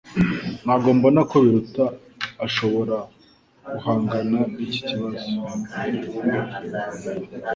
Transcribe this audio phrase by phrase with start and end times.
[0.63, 1.85] Ntabwo mbona ko Biruta
[2.45, 2.97] ashobora
[3.71, 5.27] guhangana niki kibazo